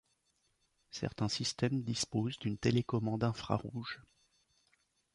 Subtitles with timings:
[0.89, 4.01] Certains systèmes disposent d'une télécommande infrarouge.